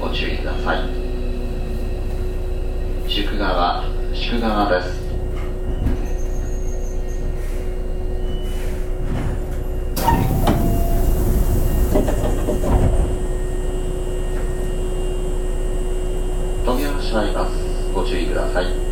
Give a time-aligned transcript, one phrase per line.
[0.00, 0.78] ご注意ください。
[3.08, 3.84] 宿川
[4.14, 5.02] 宿川です。
[16.64, 17.92] 飛び降ろします。
[17.92, 18.83] ご注意ください。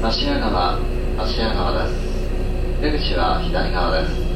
[0.00, 0.78] 芦屋川
[1.18, 2.80] 芦屋川です。
[2.80, 4.27] 出口は左側です。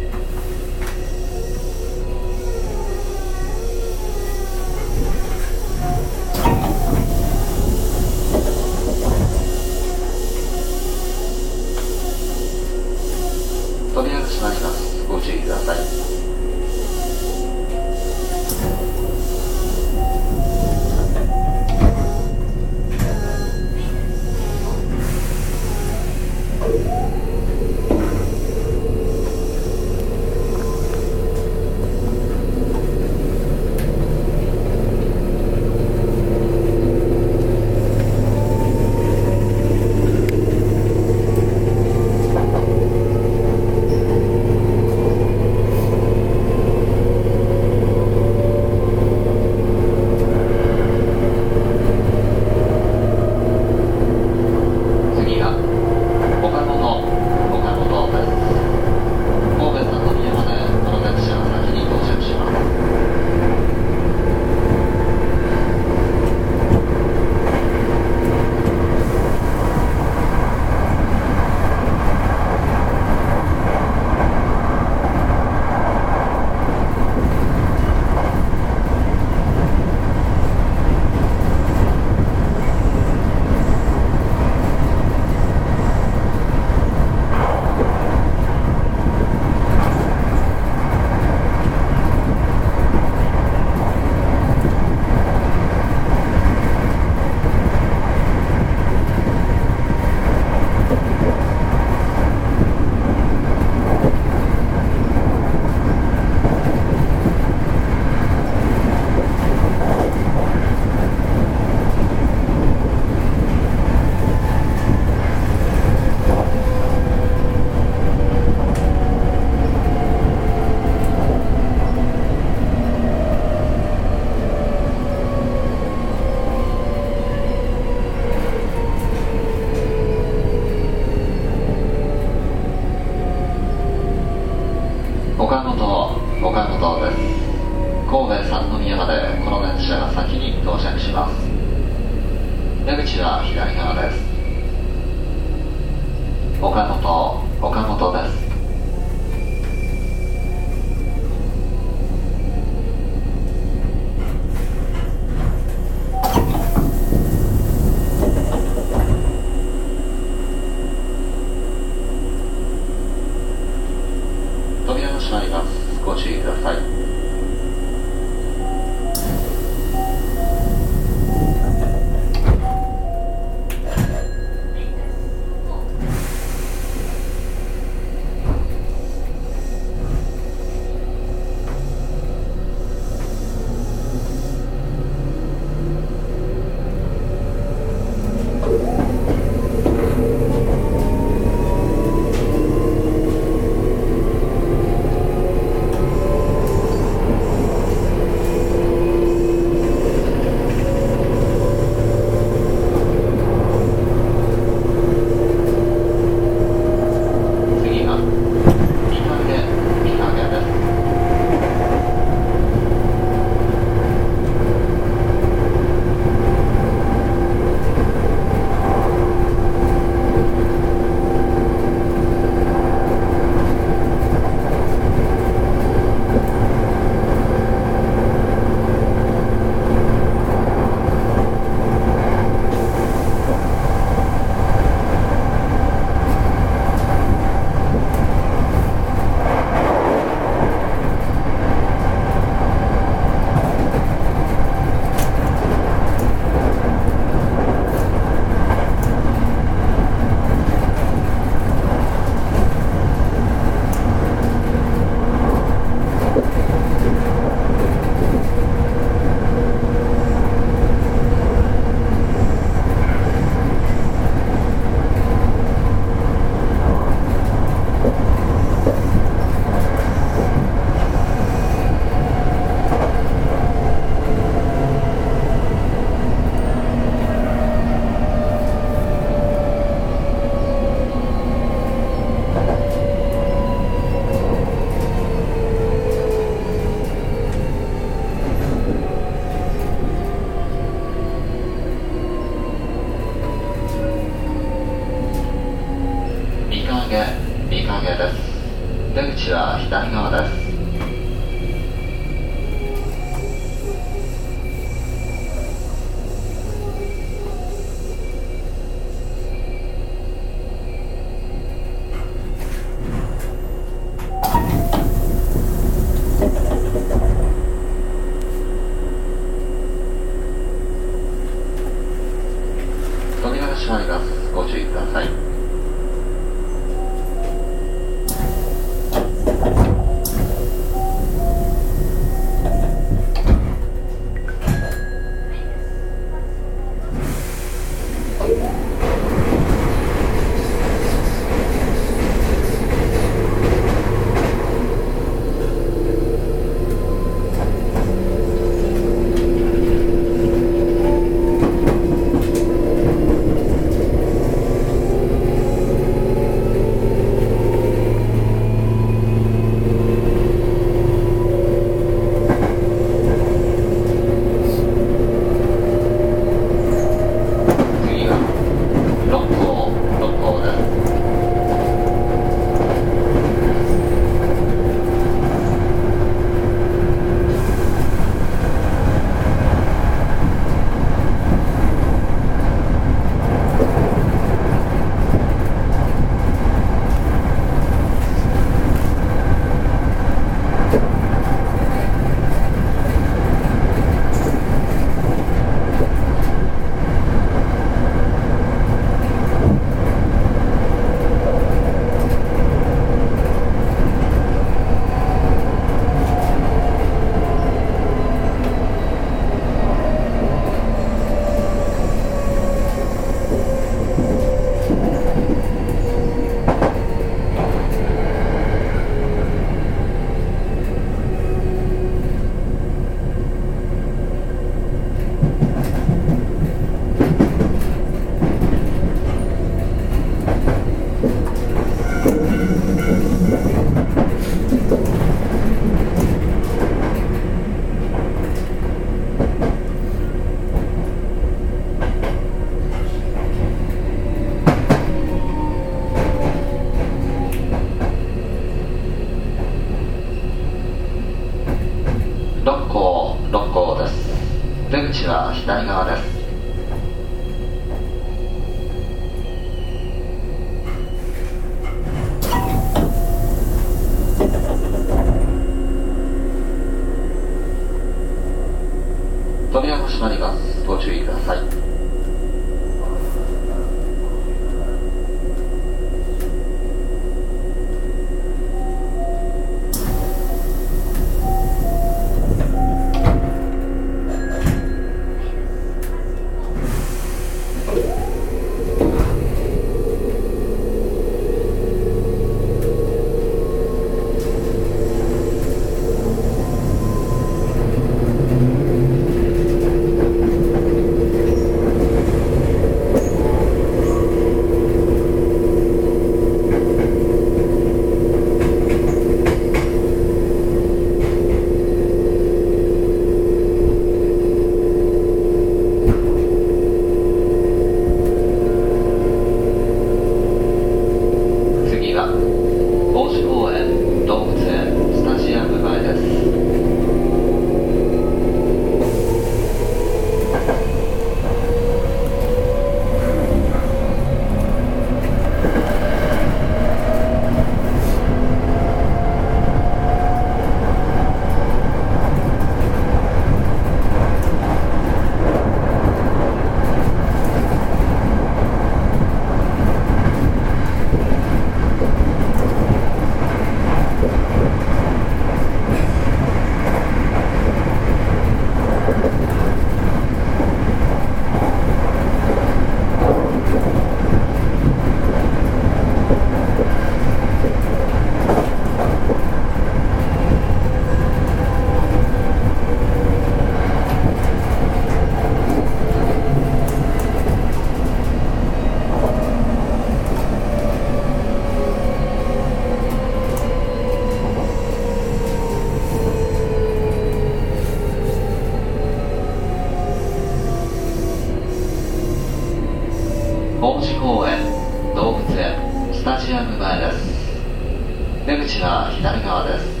[598.51, 600.00] 出口は左側です。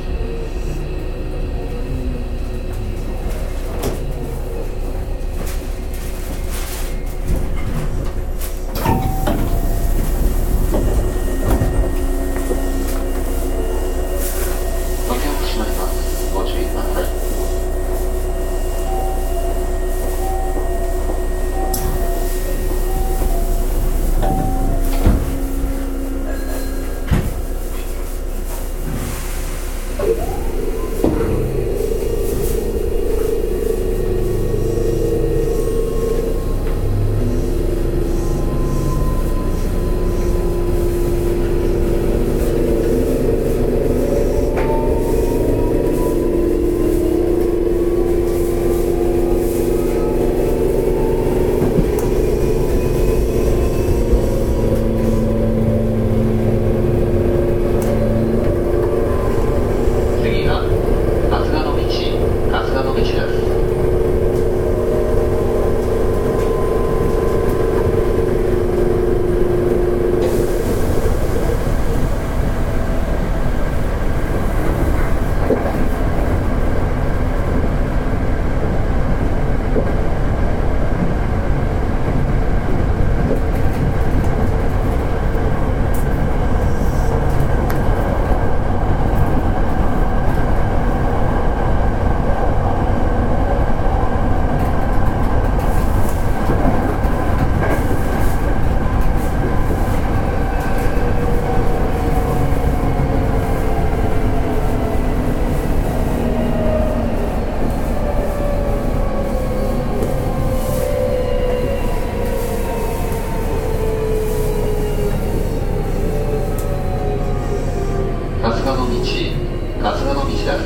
[119.81, 120.57] 桂の道だ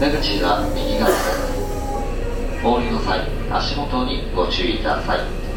[0.00, 1.10] 出口は右側。
[2.62, 5.47] ですの際足元にご注意ください。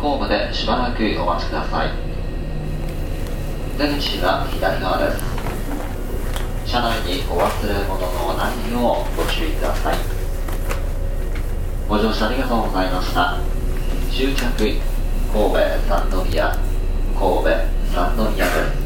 [0.00, 1.90] ホームでしばらくお待ちください。
[3.78, 5.22] 出口は左側です。
[6.66, 9.96] 車内にお忘れ物のないようご注意ください。
[11.88, 13.38] ご乗車ありがとうございました。
[14.10, 14.40] 終着
[15.32, 16.56] 神戸三宮
[17.18, 17.44] 神戸
[17.92, 18.83] 三宮です。